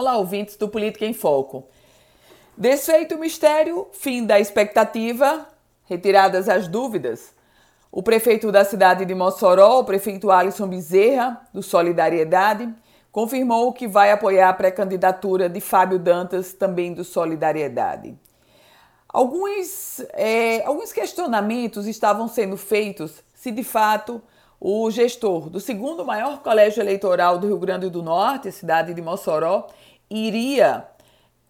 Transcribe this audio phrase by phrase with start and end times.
[0.00, 1.68] Olá, ouvintes do Política em Foco.
[2.56, 5.46] Desfeito o mistério, fim da expectativa,
[5.84, 7.34] retiradas as dúvidas,
[7.92, 12.72] o prefeito da cidade de Mossoró, o prefeito Alisson Bezerra, do Solidariedade,
[13.12, 18.18] confirmou que vai apoiar a pré-candidatura de Fábio Dantas, também do Solidariedade.
[19.06, 24.22] Alguns, é, alguns questionamentos estavam sendo feitos se de fato
[24.60, 29.68] o gestor do segundo maior colégio eleitoral do Rio Grande do Norte, cidade de Mossoró,
[30.10, 30.86] iria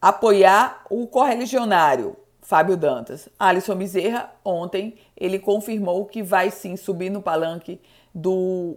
[0.00, 3.28] apoiar o correligionário Fábio Dantas.
[3.38, 7.80] Alisson Bezerra, ontem, ele confirmou que vai sim subir no palanque
[8.14, 8.76] do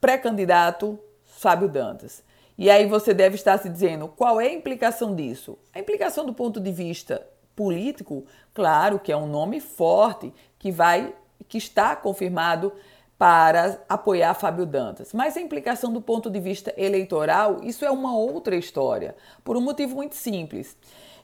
[0.00, 2.22] pré-candidato Fábio Dantas.
[2.58, 5.58] E aí você deve estar se dizendo qual é a implicação disso?
[5.74, 11.14] A implicação do ponto de vista político, claro que é um nome forte que vai
[11.48, 12.72] que está confirmado
[13.20, 15.12] para apoiar Fábio Dantas.
[15.12, 19.60] Mas a implicação do ponto de vista eleitoral, isso é uma outra história, por um
[19.60, 20.74] motivo muito simples.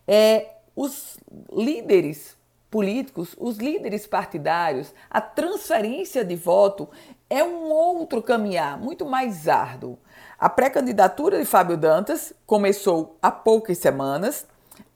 [0.06, 1.16] É, os
[1.50, 2.36] líderes
[2.70, 6.86] políticos, os líderes partidários, a transferência de voto
[7.30, 9.98] é um outro caminhar, muito mais árduo.
[10.38, 14.46] A pré-candidatura de Fábio Dantas começou há poucas semanas,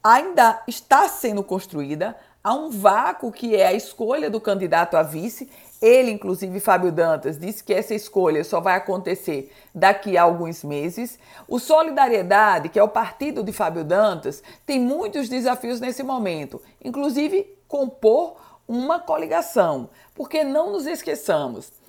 [0.03, 5.49] ainda está sendo construída, há um vácuo que é a escolha do candidato a vice.
[5.81, 11.17] Ele, inclusive, Fábio Dantas, disse que essa escolha só vai acontecer daqui a alguns meses.
[11.47, 17.57] O Solidariedade, que é o partido de Fábio Dantas, tem muitos desafios nesse momento, inclusive
[17.67, 18.35] compor
[18.67, 21.80] uma coligação, porque não nos esqueçamos.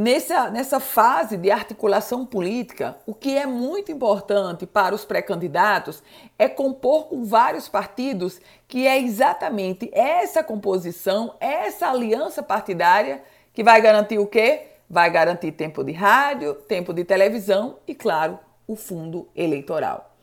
[0.00, 6.04] Nessa, nessa fase de articulação política, o que é muito importante para os pré-candidatos
[6.38, 13.80] é compor com vários partidos, que é exatamente essa composição, essa aliança partidária que vai
[13.80, 14.68] garantir o quê?
[14.88, 18.38] Vai garantir tempo de rádio, tempo de televisão e, claro,
[18.68, 20.14] o fundo eleitoral.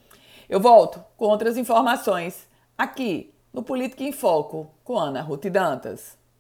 [0.48, 6.18] Eu volto com outras informações aqui no Política em Foco com Ana Ruth Dantas.